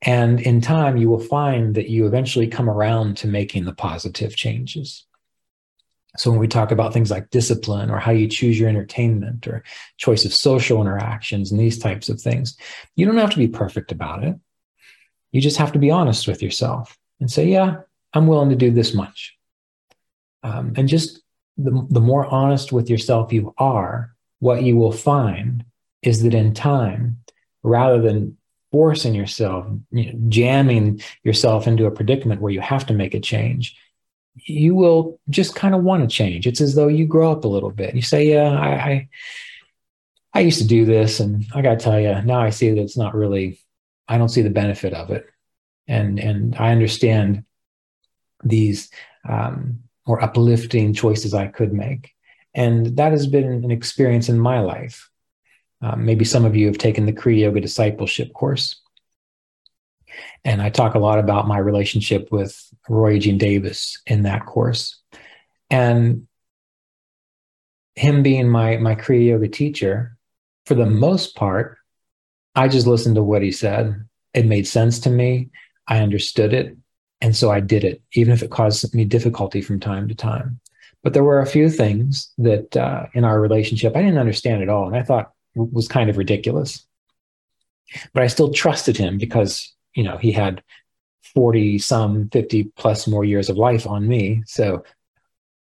[0.02, 4.34] And in time, you will find that you eventually come around to making the positive
[4.34, 5.06] changes.
[6.16, 9.66] So when we talk about things like discipline or how you choose your entertainment or
[9.98, 12.56] choice of social interactions and these types of things,
[12.96, 14.38] you don't have to be perfect about it.
[15.34, 17.82] You just have to be honest with yourself and say, yeah,
[18.14, 19.38] I'm willing to do this much.
[20.44, 21.22] Um, and just
[21.58, 25.66] the, the more honest with yourself you are, what you will find
[26.02, 27.20] is that in time,
[27.64, 28.38] rather than
[28.72, 33.20] forcing yourself, you know, jamming yourself into a predicament where you have to make a
[33.20, 33.76] change,
[34.36, 36.46] you will just kind of want to change.
[36.46, 37.96] It's as though you grow up a little bit.
[37.96, 39.10] You say, "Yeah, I, I,
[40.34, 42.82] I used to do this, and I got to tell you, now I see that
[42.82, 43.60] it's not really.
[44.08, 45.26] I don't see the benefit of it,
[45.88, 47.44] and and I understand
[48.44, 48.90] these
[49.28, 52.14] um, more uplifting choices I could make,
[52.54, 55.10] and that has been an experience in my life.
[55.82, 58.82] Um, maybe some of you have taken the Kriya Yoga discipleship course.
[60.44, 65.00] And I talk a lot about my relationship with Roy Eugene Davis in that course.
[65.70, 66.28] And
[67.96, 70.18] him being my, my Kriya Yoga teacher,
[70.66, 71.78] for the most part,
[72.56, 74.08] I just listened to what he said.
[74.34, 75.50] It made sense to me.
[75.88, 76.76] I understood it.
[77.22, 80.60] And so I did it, even if it caused me difficulty from time to time.
[81.04, 84.70] But there were a few things that uh, in our relationship I didn't understand at
[84.70, 84.88] all.
[84.88, 86.86] And I thought was kind of ridiculous.
[88.14, 90.64] But I still trusted him because you know, he had
[91.34, 94.44] 40 some 50 plus more years of life on me.
[94.46, 94.84] So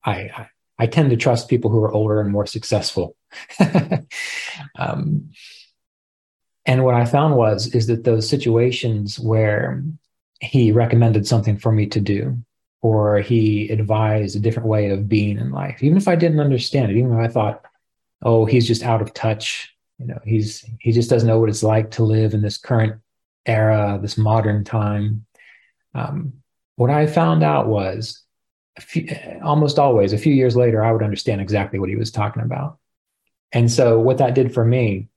[0.04, 0.48] I, I,
[0.78, 3.16] I tend to trust people who are older and more successful.
[4.78, 5.30] um,
[6.66, 9.82] and what I found was is that those situations where
[10.40, 12.38] he recommended something for me to do,
[12.80, 16.90] or he advised a different way of being in life, even if I didn't understand
[16.90, 17.64] it, even if I thought,
[18.22, 21.62] oh, he's just out of touch, you know, he's he just doesn't know what it's
[21.62, 23.00] like to live in this current
[23.46, 25.26] era, this modern time.
[25.94, 26.34] Um,
[26.76, 28.22] what I found out was
[28.80, 29.08] few,
[29.42, 32.78] almost always a few years later, I would understand exactly what he was talking about.
[33.52, 35.08] And so, what that did for me,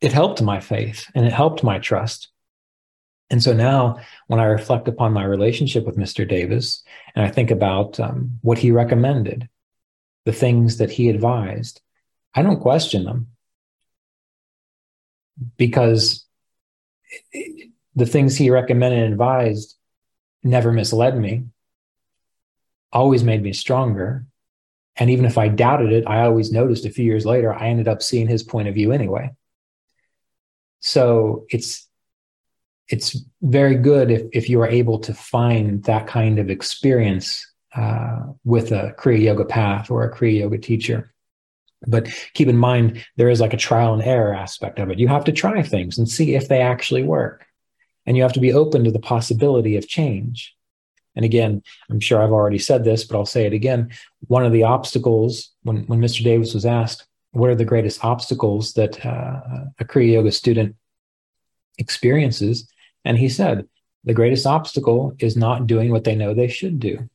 [0.00, 2.29] it helped my faith and it helped my trust.
[3.30, 6.28] And so now, when I reflect upon my relationship with Mr.
[6.28, 6.82] Davis
[7.14, 9.48] and I think about um, what he recommended,
[10.24, 11.80] the things that he advised,
[12.34, 13.28] I don't question them
[15.56, 16.26] because
[17.94, 19.76] the things he recommended and advised
[20.42, 21.44] never misled me,
[22.92, 24.26] always made me stronger.
[24.96, 27.88] And even if I doubted it, I always noticed a few years later, I ended
[27.88, 29.30] up seeing his point of view anyway.
[30.80, 31.86] So it's
[32.90, 38.24] it's very good if, if you are able to find that kind of experience uh,
[38.44, 41.14] with a Kriya Yoga path or a Kriya Yoga teacher.
[41.86, 44.98] But keep in mind, there is like a trial and error aspect of it.
[44.98, 47.46] You have to try things and see if they actually work.
[48.06, 50.54] And you have to be open to the possibility of change.
[51.14, 53.90] And again, I'm sure I've already said this, but I'll say it again.
[54.26, 56.24] One of the obstacles, when, when Mr.
[56.24, 59.40] Davis was asked, what are the greatest obstacles that uh,
[59.78, 60.74] a Kriya Yoga student
[61.78, 62.68] experiences?
[63.04, 63.68] And he said,
[64.04, 67.08] the greatest obstacle is not doing what they know they should do.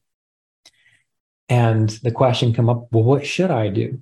[1.49, 4.01] And the question come up, well, what should I do?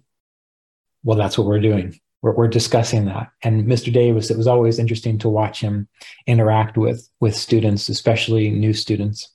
[1.04, 2.00] well, that's what we're doing.
[2.22, 3.30] We're, we're discussing that.
[3.44, 3.92] And Mr.
[3.92, 5.88] Davis, it was always interesting to watch him
[6.26, 9.30] interact with with students, especially new students.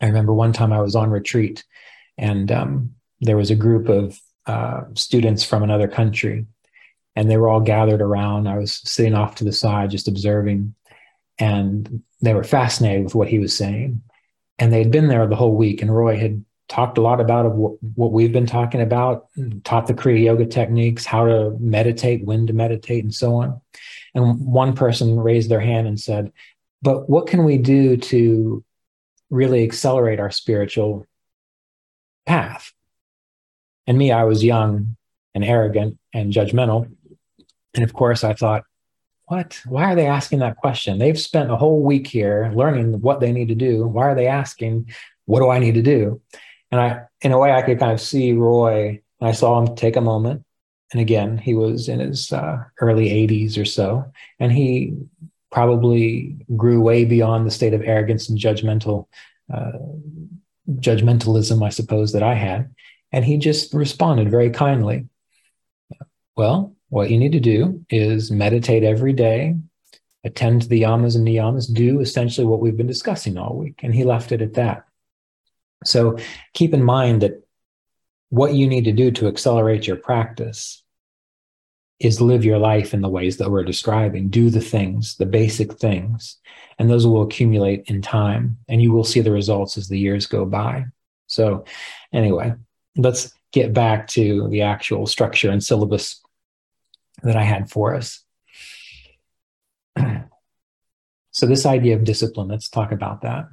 [0.00, 1.64] I remember one time I was on retreat,
[2.16, 6.46] and um, there was a group of uh, students from another country,
[7.16, 8.46] and they were all gathered around.
[8.46, 10.74] I was sitting off to the side, just observing,
[11.40, 14.02] and they were fascinated with what he was saying.
[14.58, 17.50] And they had been there the whole week, and Roy had talked a lot about
[17.54, 19.26] what we've been talking about,
[19.64, 23.60] taught the Kriya Yoga techniques, how to meditate, when to meditate, and so on.
[24.14, 26.32] And one person raised their hand and said,
[26.82, 28.62] But what can we do to
[29.30, 31.06] really accelerate our spiritual
[32.26, 32.72] path?
[33.86, 34.96] And me, I was young
[35.34, 36.94] and arrogant and judgmental.
[37.74, 38.64] And of course, I thought,
[39.30, 39.60] what?
[39.64, 40.98] Why are they asking that question?
[40.98, 43.86] They've spent a whole week here learning what they need to do.
[43.86, 44.90] Why are they asking,
[45.26, 46.20] what do I need to do?
[46.72, 49.00] And I, in a way, I could kind of see Roy.
[49.20, 50.44] And I saw him take a moment.
[50.90, 54.04] And again, he was in his uh, early 80s or so.
[54.40, 54.96] And he
[55.52, 59.06] probably grew way beyond the state of arrogance and judgmental,
[59.54, 59.78] uh,
[60.72, 62.74] judgmentalism, I suppose, that I had.
[63.12, 65.06] And he just responded very kindly.
[66.36, 69.56] Well, what you need to do is meditate every day,
[70.24, 73.80] attend to the yamas and niyamas, do essentially what we've been discussing all week.
[73.82, 74.84] And he left it at that.
[75.84, 76.18] So
[76.52, 77.42] keep in mind that
[78.28, 80.82] what you need to do to accelerate your practice
[82.00, 84.28] is live your life in the ways that we're describing.
[84.28, 86.38] Do the things, the basic things,
[86.78, 90.26] and those will accumulate in time, and you will see the results as the years
[90.26, 90.86] go by.
[91.26, 91.64] So,
[92.12, 92.54] anyway,
[92.96, 96.20] let's get back to the actual structure and syllabus
[97.22, 98.24] that I had for us.
[101.30, 103.46] so, this idea of discipline, let's talk about that.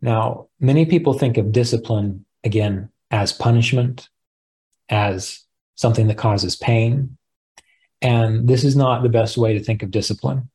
[0.00, 4.08] Now, many people think of discipline again as punishment,
[4.88, 5.44] as
[5.76, 7.16] something that causes pain.
[8.00, 10.50] And this is not the best way to think of discipline.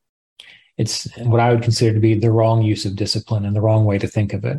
[0.77, 3.85] It's what I would consider to be the wrong use of discipline and the wrong
[3.85, 4.57] way to think of it.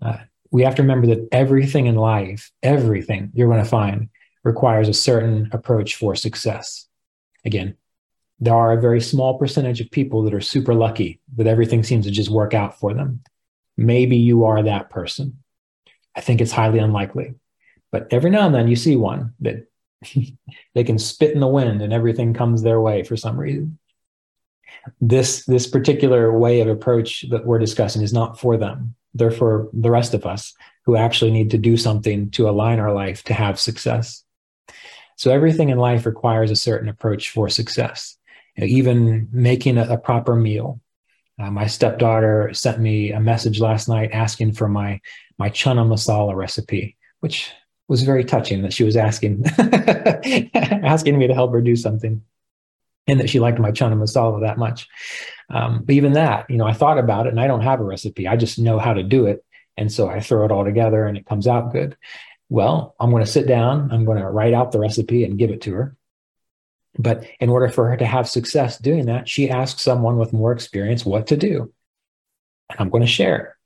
[0.00, 0.18] Uh,
[0.50, 4.08] we have to remember that everything in life, everything you're going to find
[4.46, 6.86] requires a certain approach for success.
[7.44, 7.76] Again,
[8.38, 12.06] there are a very small percentage of people that are super lucky that everything seems
[12.06, 13.22] to just work out for them.
[13.76, 15.42] Maybe you are that person.
[16.14, 17.34] I think it's highly unlikely.
[17.90, 19.66] But every now and then you see one that
[20.74, 23.78] they can spit in the wind and everything comes their way for some reason.
[25.00, 28.94] This this particular way of approach that we're discussing is not for them.
[29.14, 32.92] They're for the rest of us who actually need to do something to align our
[32.92, 34.22] life to have success.
[35.16, 38.16] So everything in life requires a certain approach for success.
[38.56, 40.80] You know, even making a, a proper meal,
[41.38, 45.00] uh, my stepdaughter sent me a message last night asking for my
[45.38, 47.50] my chana masala recipe, which
[47.88, 49.44] was very touching that she was asking
[50.54, 52.22] asking me to help her do something,
[53.06, 54.88] and that she liked my chana masala that much.
[55.50, 57.84] Um, but even that, you know, I thought about it, and I don't have a
[57.84, 58.26] recipe.
[58.26, 59.44] I just know how to do it,
[59.76, 61.96] and so I throw it all together, and it comes out good.
[62.48, 63.90] Well, I'm going to sit down.
[63.90, 65.96] I'm going to write out the recipe and give it to her.
[66.98, 70.52] But in order for her to have success doing that, she asks someone with more
[70.52, 71.72] experience what to do.
[72.70, 73.56] And I'm going to share.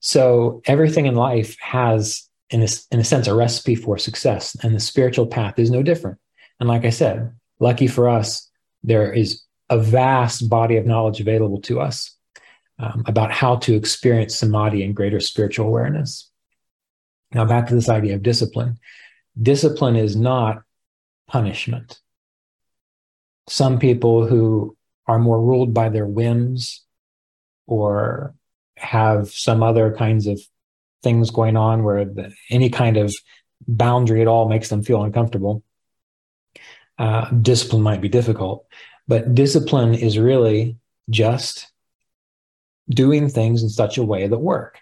[0.00, 4.56] So everything in life has, in a, in a sense, a recipe for success.
[4.62, 6.18] And the spiritual path is no different.
[6.60, 8.48] And like I said, lucky for us,
[8.82, 12.14] there is a vast body of knowledge available to us
[12.78, 16.25] um, about how to experience samadhi and greater spiritual awareness.
[17.32, 18.78] Now, back to this idea of discipline.
[19.40, 20.62] Discipline is not
[21.28, 22.00] punishment
[23.48, 26.84] some people who are more ruled by their whims
[27.66, 28.34] or
[28.76, 30.40] have some other kinds of
[31.02, 33.12] things going on where the, any kind of
[33.68, 35.62] boundary at all makes them feel uncomfortable.
[36.98, 38.66] Uh, discipline might be difficult,
[39.06, 40.76] but discipline is really
[41.10, 41.70] just
[42.88, 44.80] doing things in such a way that work.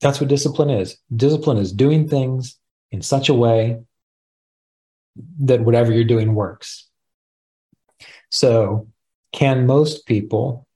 [0.00, 0.96] That's what discipline is.
[1.14, 2.58] Discipline is doing things
[2.90, 3.80] in such a way
[5.40, 6.88] that whatever you're doing works.
[8.30, 8.88] So,
[9.32, 10.66] can most people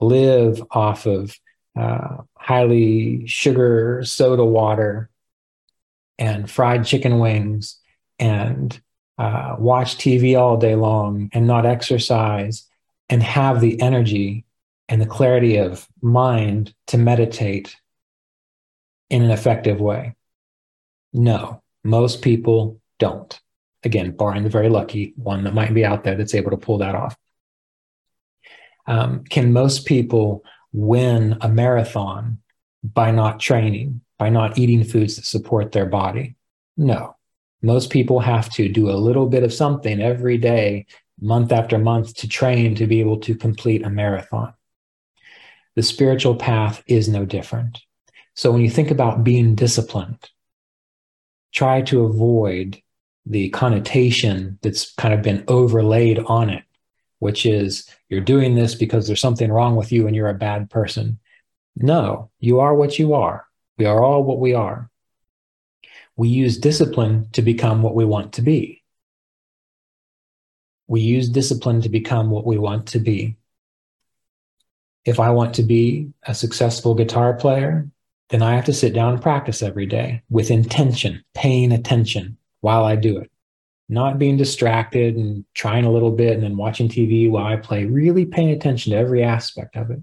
[0.00, 1.34] live off of
[1.78, 5.10] uh, highly sugar soda water
[6.18, 7.78] and fried chicken wings
[8.18, 8.80] and
[9.18, 12.66] uh, watch TV all day long and not exercise
[13.08, 14.44] and have the energy
[14.88, 17.76] and the clarity of mind to meditate
[19.10, 20.14] in an effective way?
[21.12, 23.38] No, most people don't.
[23.82, 26.78] Again, barring the very lucky one that might be out there that's able to pull
[26.78, 27.16] that off.
[28.86, 32.38] Um, can most people win a marathon
[32.82, 36.36] by not training, by not eating foods that support their body?
[36.76, 37.16] No.
[37.62, 40.86] Most people have to do a little bit of something every day,
[41.20, 44.54] month after month, to train to be able to complete a marathon.
[45.76, 47.80] The spiritual path is no different.
[48.40, 50.30] So when you think about being disciplined,
[51.52, 52.80] try to avoid
[53.26, 56.64] the connotation that's kind of been overlaid on it,
[57.18, 60.70] which is you're doing this because there's something wrong with you and you're a bad
[60.70, 61.18] person.
[61.76, 63.44] No, you are what you are.
[63.76, 64.88] We are all what we are.
[66.16, 68.82] We use discipline to become what we want to be.
[70.86, 73.36] We use discipline to become what we want to be.
[75.04, 77.90] If I want to be a successful guitar player,
[78.30, 82.84] then I have to sit down and practice every day with intention, paying attention, while
[82.84, 83.30] I do it.
[83.88, 87.86] Not being distracted and trying a little bit and then watching TV while I play,
[87.86, 90.00] really paying attention to every aspect of it.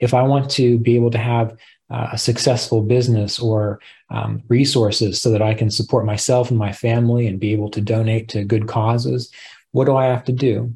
[0.00, 1.56] If I want to be able to have
[1.90, 6.72] uh, a successful business or um, resources so that I can support myself and my
[6.72, 9.30] family and be able to donate to good causes,
[9.72, 10.74] what do I have to do?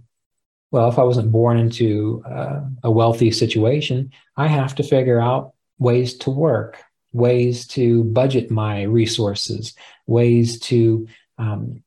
[0.71, 5.53] Well, if I wasn't born into uh, a wealthy situation, I have to figure out
[5.79, 9.75] ways to work, ways to budget my resources,
[10.07, 11.09] ways to
[11.39, 11.83] um,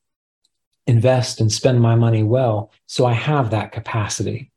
[0.88, 2.72] invest and spend my money well.
[2.88, 4.52] So I have that capacity.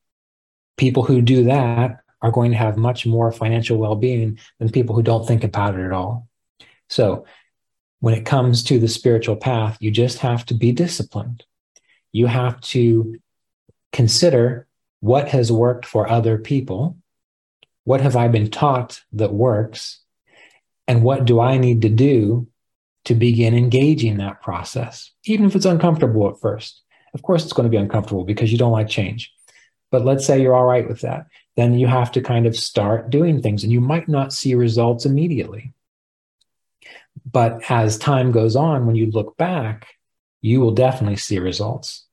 [0.76, 4.94] People who do that are going to have much more financial well being than people
[4.94, 6.28] who don't think about it at all.
[6.88, 7.26] So
[8.00, 11.44] when it comes to the spiritual path, you just have to be disciplined.
[12.12, 13.16] You have to
[13.92, 14.66] consider
[15.00, 16.96] what has worked for other people.
[17.84, 20.00] What have I been taught that works?
[20.88, 22.48] And what do I need to do
[23.04, 26.82] to begin engaging that process, even if it's uncomfortable at first.
[27.12, 29.32] Of course, it's going to be uncomfortable because you don't like change.
[29.90, 31.26] But let's say you're all right with that.
[31.56, 35.06] Then you have to kind of start doing things, and you might not see results
[35.06, 35.72] immediately.
[37.30, 39.86] But as time goes on, when you look back,
[40.40, 42.06] you will definitely see results.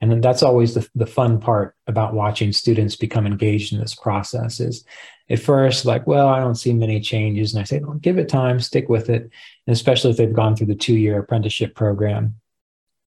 [0.00, 4.60] And that's always the, the fun part about watching students become engaged in this process
[4.60, 4.84] is
[5.30, 7.54] at first like, well, I don't see many changes.
[7.54, 9.22] And I say, well, give it time, stick with it.
[9.22, 12.40] And especially if they've gone through the two year apprenticeship program.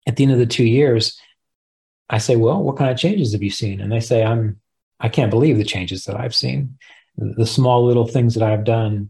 [0.07, 1.19] At the end of the two years,
[2.09, 3.81] I say, well, what kind of changes have you seen?
[3.81, 4.59] And they say, I'm,
[4.99, 6.77] I can't believe the changes that I've seen.
[7.17, 9.09] The small little things that I've done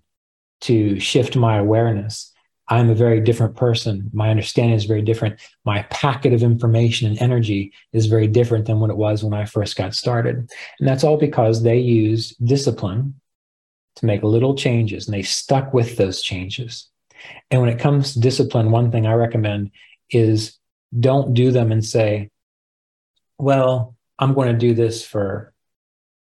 [0.62, 2.32] to shift my awareness
[2.68, 4.10] I'm a very different person.
[4.12, 5.40] My understanding is very different.
[5.66, 9.46] My packet of information and energy is very different than what it was when I
[9.46, 10.50] first got started.
[10.80, 13.20] And that's all because they used discipline
[13.98, 16.90] to make little changes and they stuck with those changes.
[17.52, 19.72] And when it comes to discipline, one thing I recommend
[20.10, 20.58] is
[21.00, 22.30] don't do them and say,
[23.38, 25.54] well, I'm going to do this for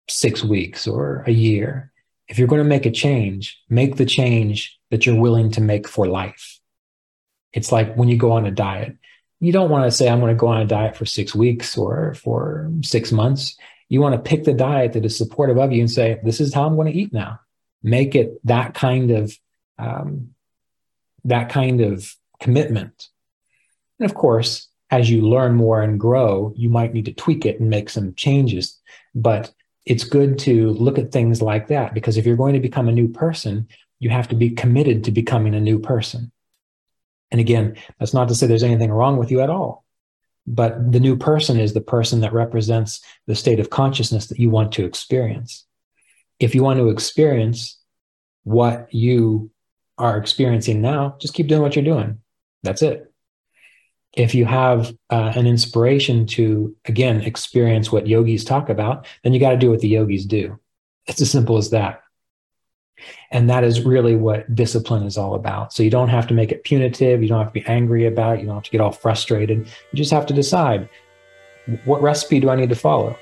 [0.09, 1.93] six weeks or a year
[2.29, 5.89] if you're going to make a change, make the change that you're willing to make
[5.89, 6.61] for life.
[7.53, 8.97] It's like when you go on a diet.
[9.41, 11.77] You don't want to say, I'm going to go on a diet for six weeks
[11.77, 13.57] or for six months.
[13.89, 16.55] You want to pick the diet that is supportive of you and say, This is
[16.55, 17.41] how I'm going to eat now.
[17.83, 19.37] Make it that kind of
[19.79, 20.35] um,
[21.25, 23.09] that kind of commitment.
[23.99, 27.61] And of course, as you learn more and grow, you might need to tweak it
[27.61, 28.81] and make some changes.
[29.14, 29.53] But
[29.87, 32.93] it's good to look at things like that because if you're going to become a
[32.93, 33.68] new person,
[33.99, 36.32] you have to be committed to becoming a new person.
[37.30, 39.85] And again, that's not to say there's anything wrong with you at all.
[40.47, 44.51] But the new person is the person that represents the state of consciousness that you
[44.51, 45.64] want to experience.
[46.39, 47.78] If you want to experience
[48.43, 49.51] what you
[49.97, 52.18] are experiencing now, just keep doing what you're doing.
[52.62, 53.14] That's it
[54.17, 59.41] if you have uh, an inspiration to again experience what yogis talk about then you
[59.41, 60.59] got to do what the yogis do.
[61.07, 62.03] It's as simple as that.
[63.31, 65.73] And that is really what discipline is all about.
[65.73, 67.21] So you don't have to make it punitive.
[67.23, 68.41] You don't have to be angry about it.
[68.41, 69.59] You don't have to get all frustrated.
[69.59, 70.89] You just have to decide
[71.85, 73.17] what recipe do i need to follow?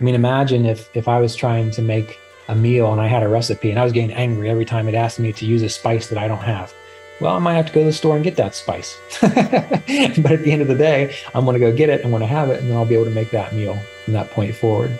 [0.00, 2.18] I mean imagine if if i was trying to make
[2.48, 4.94] a meal and i had a recipe and i was getting angry every time it
[4.94, 6.72] asked me to use a spice that i don't have
[7.20, 8.98] well, I might have to go to the store and get that spice.
[9.20, 12.20] but at the end of the day, I'm going to go get it and going
[12.20, 14.54] to have it, and then I'll be able to make that meal from that point
[14.54, 14.98] forward.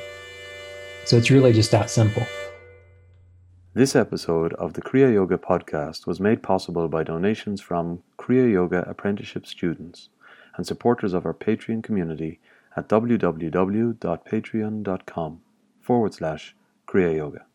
[1.05, 2.27] So it's really just that simple.
[3.73, 8.85] This episode of the Kriya Yoga podcast was made possible by donations from Kriya Yoga
[8.89, 10.09] apprenticeship students
[10.57, 12.41] and supporters of our Patreon community
[12.77, 15.41] at www.patreon.com
[15.81, 16.55] forward slash
[16.87, 17.47] Kriya Yoga.